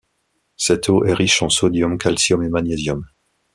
[0.57, 3.05] Cette eau est riche en sodium, calcium et magnésium.